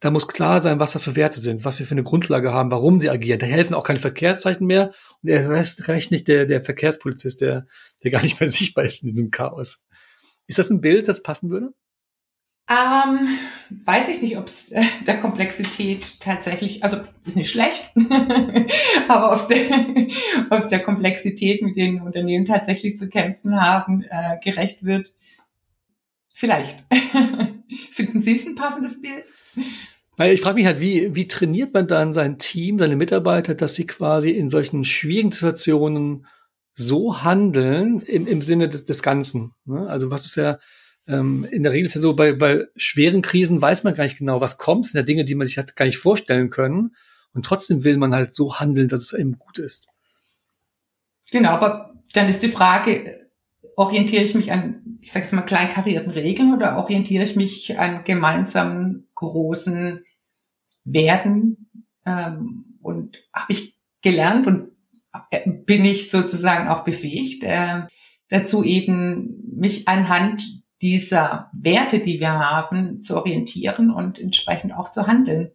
[0.00, 2.72] da muss klar sein, was das für Werte sind, was wir für eine Grundlage haben,
[2.72, 3.38] warum sie agieren.
[3.38, 4.90] Da helfen auch keine Verkehrszeichen mehr.
[5.22, 7.68] Und er reicht, reicht nicht der, der Verkehrspolizist, der,
[8.02, 9.84] der gar nicht mehr sichtbar ist in diesem Chaos.
[10.48, 11.72] Ist das ein Bild, das passen würde?
[12.68, 13.38] Ähm,
[13.84, 17.88] weiß ich nicht, ob es äh, der Komplexität tatsächlich, also ist nicht schlecht,
[19.08, 24.82] aber ob es der, der Komplexität, mit denen Unternehmen tatsächlich zu kämpfen haben, äh, gerecht
[24.82, 25.12] wird,
[26.40, 26.82] Vielleicht.
[27.92, 29.24] Finden Sie es ein passendes Bild?
[30.16, 33.74] Weil ich frage mich halt, wie, wie trainiert man dann sein Team, seine Mitarbeiter, dass
[33.74, 36.26] sie quasi in solchen schwierigen Situationen
[36.72, 39.52] so handeln im, im Sinne des, des Ganzen.
[39.66, 39.86] Ne?
[39.86, 40.58] Also was ist ja,
[41.06, 44.16] ähm, in der Regel ist ja so, bei, bei schweren Krisen weiß man gar nicht
[44.16, 44.86] genau, was kommt.
[44.86, 46.96] Es sind ja Dinge, die man sich halt gar nicht vorstellen können.
[47.34, 49.88] Und trotzdem will man halt so handeln, dass es eben gut ist.
[51.30, 53.19] Genau, aber dann ist die Frage,
[53.80, 58.04] orientiere ich mich an, ich sage es mal, kleinkarierten Regeln oder orientiere ich mich an
[58.04, 60.04] gemeinsamen großen
[60.84, 61.70] Werten?
[62.04, 64.72] Ähm, und habe ich gelernt und
[65.30, 67.82] äh, bin ich sozusagen auch befähigt, äh,
[68.28, 70.44] dazu eben mich anhand
[70.82, 75.52] dieser Werte, die wir haben, zu orientieren und entsprechend auch zu handeln.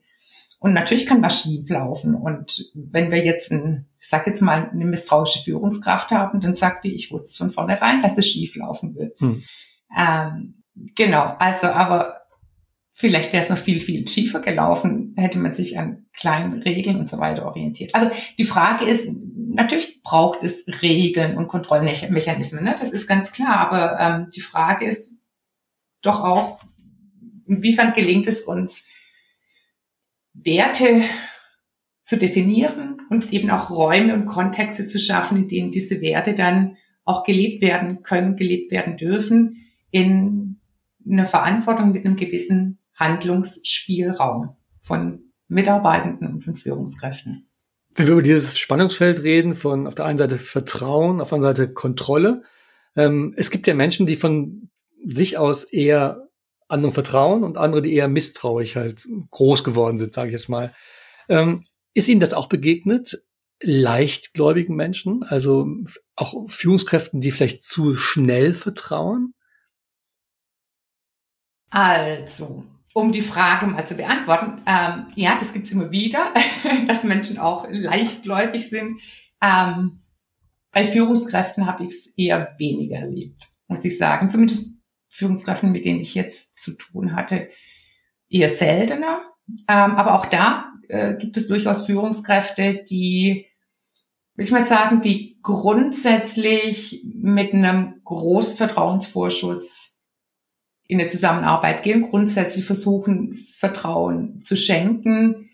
[0.65, 2.15] Und natürlich kann was schief laufen.
[2.15, 6.85] Und wenn wir jetzt, ein, ich sag jetzt mal, eine misstrauische Führungskraft haben, dann sagt
[6.85, 9.19] die, ich wusste von vornherein, dass es schief laufen wird.
[9.19, 9.43] Hm.
[9.95, 10.63] Ähm,
[10.95, 12.21] genau, also aber
[12.93, 17.11] vielleicht wäre es noch viel, viel schiefer gelaufen, hätte man sich an kleinen Regeln und
[17.11, 17.93] so weiter orientiert.
[17.93, 22.75] Also die Frage ist, natürlich braucht es Regeln und Kontrollmechanismen, ne?
[22.79, 25.19] das ist ganz klar, aber ähm, die Frage ist
[26.01, 26.59] doch auch,
[27.45, 28.87] inwiefern gelingt es uns,
[30.45, 31.01] Werte
[32.03, 36.77] zu definieren und eben auch Räume und Kontexte zu schaffen, in denen diese Werte dann
[37.03, 40.59] auch gelebt werden können, gelebt werden dürfen, in
[41.09, 47.47] einer Verantwortung mit einem gewissen Handlungsspielraum von Mitarbeitenden und von Führungskräften.
[47.93, 51.55] Wenn wir über dieses Spannungsfeld reden, von auf der einen Seite Vertrauen, auf der anderen
[51.55, 52.43] Seite Kontrolle.
[52.95, 54.69] Ähm, es gibt ja Menschen, die von
[55.05, 56.24] sich aus eher
[56.67, 60.73] anderen vertrauen und andere, die eher misstrauisch halt groß geworden sind, sage ich jetzt mal.
[61.29, 63.17] Ähm, ist Ihnen das auch begegnet?
[63.61, 65.67] Leichtgläubigen Menschen, also
[66.15, 69.33] auch Führungskräften, die vielleicht zu schnell vertrauen?
[71.69, 76.33] Also, um die Frage mal zu beantworten, ähm, ja, das gibt's immer wieder,
[76.87, 78.99] dass Menschen auch leichtgläubig sind.
[79.41, 80.01] Ähm,
[80.71, 84.29] bei Führungskräften habe ich es eher weniger erlebt, muss ich sagen.
[84.29, 84.74] Zumindest
[85.15, 87.47] Führungskräften, mit denen ich jetzt zu tun hatte,
[88.29, 89.21] eher seltener.
[89.67, 93.47] Ähm, aber auch da äh, gibt es durchaus Führungskräfte, die,
[94.35, 100.01] will ich mal sagen, die grundsätzlich mit einem großen Vertrauensvorschuss
[100.87, 105.44] in eine Zusammenarbeit gehen, grundsätzlich versuchen, Vertrauen zu schenken,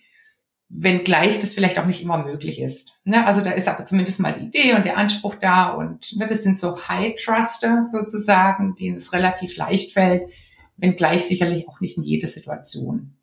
[0.74, 2.94] wenngleich das vielleicht auch nicht immer möglich ist.
[3.04, 3.26] Ne?
[3.26, 6.44] Also da ist aber zumindest mal die Idee und der Anspruch da und ne, das
[6.44, 10.30] sind so High Truster sozusagen, denen es relativ leicht fällt,
[10.78, 13.18] wenngleich sicherlich auch nicht in jede Situation.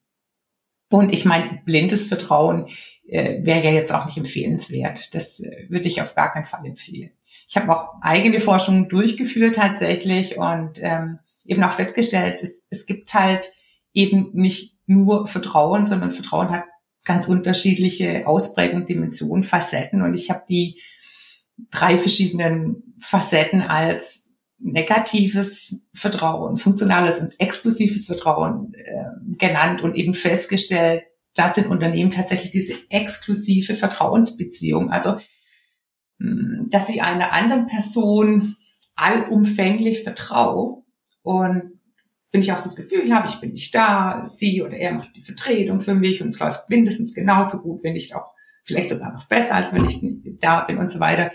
[0.91, 2.69] Und ich meine, blindes Vertrauen
[3.07, 5.15] äh, wäre ja jetzt auch nicht empfehlenswert.
[5.15, 7.11] Das äh, würde ich auf gar keinen Fall empfehlen.
[7.49, 13.13] Ich habe auch eigene Forschungen durchgeführt tatsächlich und ähm, eben auch festgestellt, es, es gibt
[13.15, 13.53] halt
[13.95, 16.65] eben nicht nur Vertrauen, sondern Vertrauen hat
[17.09, 20.03] ganz unterschiedliche Ausprägungen, Dimensionen, Facetten.
[20.03, 20.81] Und ich habe die
[21.71, 29.05] drei verschiedenen Facetten als negatives Vertrauen, funktionales und exklusives Vertrauen äh,
[29.39, 35.19] genannt und eben festgestellt, dass in Unternehmen tatsächlich diese exklusive Vertrauensbeziehung, also
[36.19, 38.57] hm, dass ich einer anderen Person
[38.97, 40.83] allumfänglich vertraue
[41.23, 41.78] und
[42.31, 45.17] wenn ich auch so das Gefühl habe, ich bin nicht da, sie oder er macht
[45.17, 49.13] die Vertretung für mich und es läuft mindestens genauso gut, wenn nicht auch vielleicht sogar
[49.13, 50.01] noch besser, als wenn ich
[50.41, 51.31] da bin und so weiter,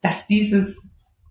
[0.00, 0.88] dass dieses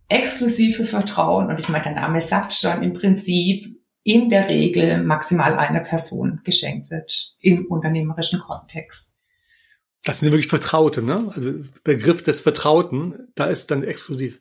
[0.08, 5.56] exklusive Vertrauen, und ich meine, der Name sagt schon, im Prinzip in der Regel maximal
[5.56, 9.14] einer Person geschenkt wird im unternehmerischen Kontext.
[10.04, 11.32] Das sind wirklich Vertraute, ne?
[11.34, 14.40] Also Begriff des Vertrauten, da ist dann exklusiv.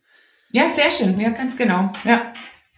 [0.53, 1.91] Ja, sehr schön, ja, ganz genau.
[2.05, 2.35] Ja,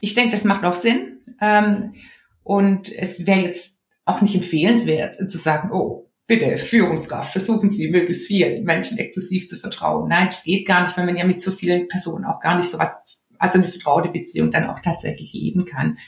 [0.06, 1.18] ich denke, das macht auch Sinn.
[1.40, 1.94] Ähm,
[2.42, 8.28] und es wäre jetzt auch nicht empfehlenswert zu sagen, oh, bitte, Führungskraft, versuchen Sie möglichst
[8.28, 10.08] vielen Menschen exklusiv zu vertrauen.
[10.08, 12.68] Nein, das geht gar nicht, wenn man ja mit so vielen Personen auch gar nicht
[12.68, 15.98] so was, also eine vertraute Beziehung dann auch tatsächlich leben kann.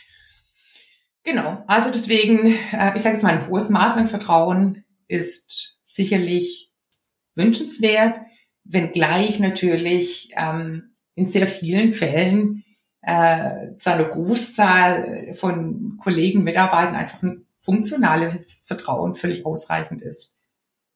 [1.24, 6.70] Genau, also deswegen, äh, ich sage jetzt mal, ein hohes Maß an Vertrauen ist sicherlich
[7.34, 8.20] wünschenswert,
[8.64, 12.64] wenngleich natürlich ähm, in sehr vielen Fällen
[13.02, 20.36] äh, zu einer Großzahl von Kollegen, Mitarbeitern einfach ein funktionales Vertrauen völlig ausreichend ist.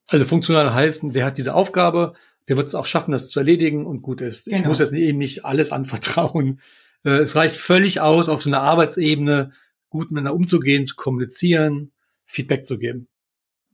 [0.09, 2.15] Also funktional heißt, der hat diese Aufgabe,
[2.49, 4.47] der wird es auch schaffen, das zu erledigen und gut ist.
[4.47, 4.59] Genau.
[4.59, 6.61] Ich muss jetzt eben nicht alles anvertrauen.
[7.05, 9.51] Äh, es reicht völlig aus, auf so einer Arbeitsebene
[9.91, 11.91] gut miteinander umzugehen, zu kommunizieren,
[12.27, 13.09] Feedback zu geben.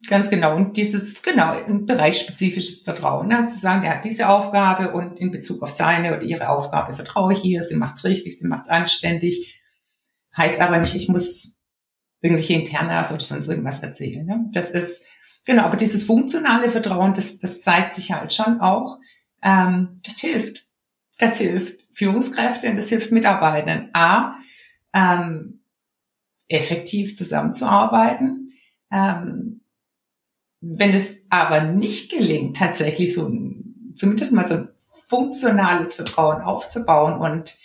[0.07, 0.55] Ganz genau.
[0.55, 3.29] Und dieses, genau, ein bereichsspezifisches Vertrauen.
[3.29, 3.49] Ne?
[3.49, 7.33] Zu sagen, er hat diese Aufgabe und in Bezug auf seine oder ihre Aufgabe vertraue
[7.33, 9.61] ich hier, sie macht's richtig, sie macht's anständig.
[10.37, 11.57] Heißt aber nicht, ich muss
[12.21, 14.25] irgendwelche Internas oder sonst irgendwas erzählen.
[14.25, 14.49] Ne?
[14.53, 15.05] Das ist,
[15.45, 18.99] genau, aber dieses funktionale Vertrauen, das, das zeigt sich halt schon auch.
[19.43, 20.67] Ähm, das hilft.
[21.19, 23.91] Das hilft Führungskräfte und das hilft Mitarbeitern.
[23.93, 24.37] A,
[24.95, 25.61] ähm,
[26.49, 28.53] effektiv zusammenzuarbeiten.
[28.91, 29.61] Ähm,
[30.61, 34.69] wenn es aber nicht gelingt, tatsächlich so ein, zumindest mal so ein
[35.09, 37.57] funktionales Vertrauen aufzubauen und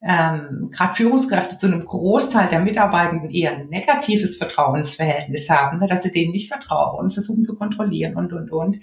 [0.00, 6.04] ähm, gerade Führungskräfte zu einem Großteil der Mitarbeitenden eher ein negatives Vertrauensverhältnis haben, ne, dass
[6.04, 8.80] sie denen nicht vertrauen, versuchen zu kontrollieren und, und, und,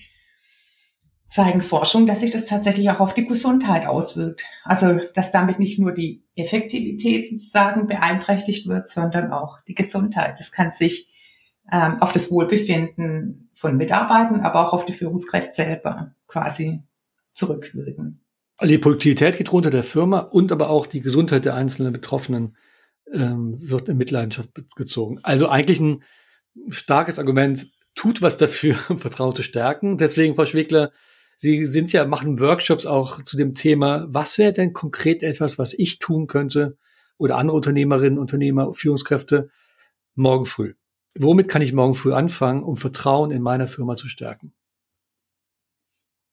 [1.27, 4.43] zeigen Forschung, dass sich das tatsächlich auch auf die Gesundheit auswirkt.
[4.63, 10.39] Also, dass damit nicht nur die Effektivität sozusagen beeinträchtigt wird, sondern auch die Gesundheit.
[10.39, 11.11] Das kann sich
[11.71, 16.83] ähm, auf das Wohlbefinden von Mitarbeitern, aber auch auf die Führungskraft selber quasi
[17.33, 18.23] zurückwirken.
[18.57, 22.55] Also die Produktivität geht runter der Firma und aber auch die Gesundheit der einzelnen Betroffenen
[23.11, 25.19] ähm, wird in Mitleidenschaft gezogen.
[25.23, 26.03] Also eigentlich ein
[26.69, 29.97] starkes Argument, tut was dafür, Vertrauen zu stärken.
[29.97, 30.91] Deswegen, Frau Schwegler,
[31.39, 35.73] Sie sind ja, machen Workshops auch zu dem Thema, was wäre denn konkret etwas, was
[35.73, 36.77] ich tun könnte
[37.17, 39.49] oder andere Unternehmerinnen, Unternehmer, Führungskräfte
[40.13, 40.75] morgen früh?
[41.17, 44.53] Womit kann ich morgen früh anfangen, um Vertrauen in meiner Firma zu stärken?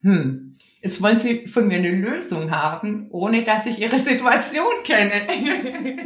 [0.03, 0.57] Hm.
[0.83, 5.29] Jetzt wollen Sie von mir eine Lösung haben, ohne dass ich Ihre Situation kenne.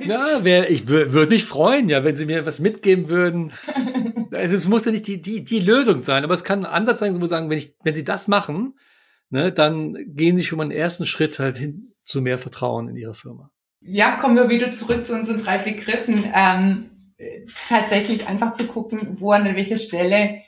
[0.07, 3.53] Na, wer, ich würde mich freuen, ja, wenn Sie mir was mitgeben würden.
[4.33, 6.99] Also, es muss ja nicht die, die, die Lösung sein, aber es kann ein Ansatz
[6.99, 8.75] sein, wo sagen, wenn ich, wenn Sie das machen,
[9.31, 12.97] ne, dann gehen Sie schon mal einen ersten Schritt halt hin zu mehr Vertrauen in
[12.97, 13.51] Ihre Firma.
[13.81, 16.25] Ja, kommen wir wieder zurück zu unseren drei Begriffen.
[16.35, 16.91] Ähm,
[17.67, 20.43] tatsächlich einfach zu gucken, wo an welcher Stelle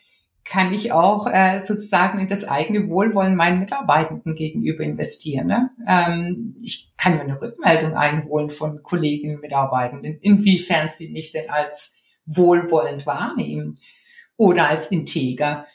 [0.45, 5.47] kann ich auch äh, sozusagen in das eigene Wohlwollen meinen Mitarbeitenden gegenüber investieren.
[5.47, 5.71] Ne?
[5.87, 11.97] Ähm, ich kann mir eine Rückmeldung einholen von Kolleginnen, Mitarbeitenden, inwiefern sie mich denn als
[12.25, 13.79] wohlwollend wahrnehmen
[14.37, 15.67] oder als integer.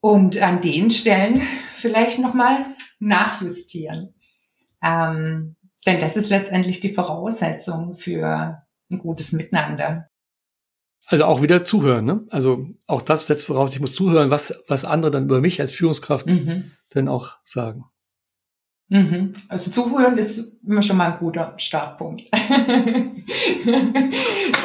[0.00, 1.42] Und an den Stellen
[1.76, 2.64] vielleicht nochmal
[3.00, 4.14] nachjustieren.
[4.82, 10.08] Ähm, denn das ist letztendlich die Voraussetzung für ein gutes Miteinander.
[11.06, 12.26] Also auch wieder zuhören, ne?
[12.30, 15.72] Also auch das setzt voraus, ich muss zuhören, was, was andere dann über mich als
[15.72, 16.70] Führungskraft mhm.
[16.90, 17.86] dann auch sagen.
[18.88, 19.34] Mhm.
[19.48, 22.22] Also zuhören ist immer schon mal ein guter Startpunkt.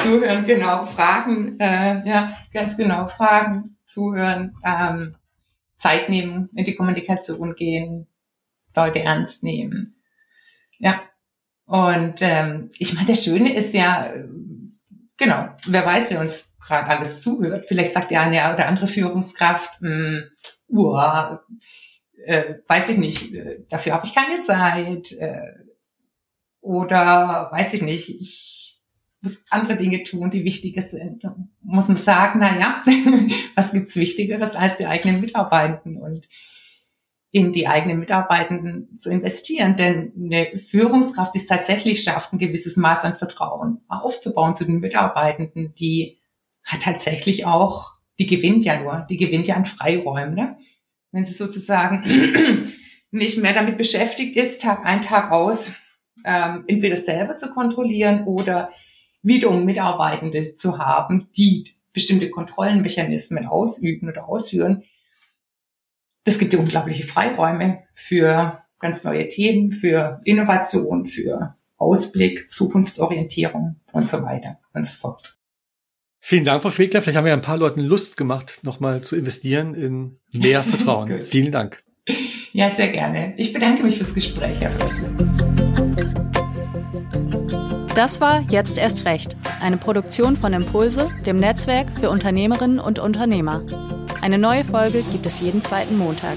[0.02, 5.16] zuhören, genau, Fragen, äh, ja, ganz genau, Fragen, zuhören, ähm,
[5.76, 8.08] Zeit nehmen, in die Kommunikation gehen,
[8.74, 9.96] Leute ernst nehmen.
[10.78, 11.00] Ja.
[11.66, 14.12] Und ähm, ich meine, das Schöne ist ja,
[15.16, 17.66] genau, wer weiß, wer uns gerade alles zuhört.
[17.66, 20.24] Vielleicht sagt ja eine oder andere Führungskraft, mh, hm,
[20.68, 21.44] uah,
[22.24, 25.12] äh, weiß ich nicht, äh, dafür habe ich keine Zeit.
[25.12, 25.54] Äh,
[26.60, 28.80] oder weiß ich nicht, ich
[29.20, 31.22] muss andere Dinge tun, die wichtiger sind.
[31.62, 32.82] Muss man sagen, na ja,
[33.54, 36.28] was gibt's Wichtigeres als die eigenen Mitarbeitenden und
[37.30, 39.76] in die eigenen Mitarbeitenden zu investieren.
[39.76, 44.80] Denn eine Führungskraft, die es tatsächlich schafft, ein gewisses Maß an Vertrauen aufzubauen zu den
[44.80, 46.18] Mitarbeitenden, die
[46.64, 50.34] hat tatsächlich auch, die gewinnt ja nur, die gewinnt ja an Freiräumen.
[50.34, 50.56] Ne?
[51.16, 52.04] wenn sie sozusagen
[53.10, 55.74] nicht mehr damit beschäftigt ist, Tag ein, Tag aus,
[56.24, 58.68] ähm, entweder selber zu kontrollieren oder
[59.22, 64.84] wiederum Mitarbeitende zu haben, die bestimmte Kontrollenmechanismen ausüben oder ausführen.
[66.26, 74.08] Das gibt ja unglaubliche Freiräume für ganz neue Themen, für Innovation, für Ausblick, Zukunftsorientierung und
[74.08, 75.38] so weiter und so fort.
[76.18, 77.00] Vielen Dank, Frau Schwegler.
[77.00, 81.22] Vielleicht haben wir ein paar Leuten Lust gemacht, nochmal zu investieren in mehr Vertrauen.
[81.24, 81.84] Vielen Dank.
[82.50, 83.34] Ja, sehr gerne.
[83.36, 85.14] Ich bedanke mich fürs Gespräch, Herr Frössle.
[87.94, 93.64] Das war Jetzt erst recht, eine Produktion von Impulse, dem Netzwerk für Unternehmerinnen und Unternehmer.
[94.20, 96.36] Eine neue Folge gibt es jeden zweiten Montag.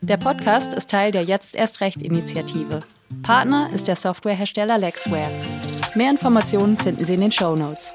[0.00, 2.80] Der Podcast ist Teil der Jetzt erst recht Initiative.
[3.22, 5.30] Partner ist der Softwarehersteller Lexware.
[5.94, 7.92] Mehr Informationen finden Sie in den Show Notes.